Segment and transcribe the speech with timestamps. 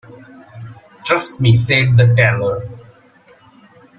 [1.05, 2.67] “Trust me,” said the tailor.